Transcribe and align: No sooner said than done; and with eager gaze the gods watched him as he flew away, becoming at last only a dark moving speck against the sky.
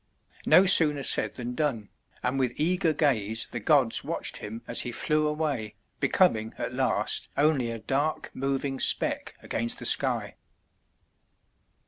No 0.47 0.65
sooner 0.65 1.03
said 1.03 1.35
than 1.35 1.53
done; 1.53 1.89
and 2.23 2.39
with 2.39 2.53
eager 2.55 2.91
gaze 2.91 3.47
the 3.51 3.59
gods 3.59 4.03
watched 4.03 4.37
him 4.37 4.63
as 4.67 4.81
he 4.81 4.91
flew 4.91 5.27
away, 5.27 5.75
becoming 5.99 6.55
at 6.57 6.73
last 6.73 7.29
only 7.37 7.69
a 7.69 7.77
dark 7.77 8.31
moving 8.33 8.79
speck 8.79 9.35
against 9.43 9.77
the 9.77 9.85
sky. 9.85 10.37